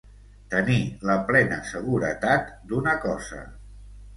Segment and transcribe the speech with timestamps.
[0.53, 0.77] Tenir
[1.09, 3.45] la plena seguretat d'una cosa.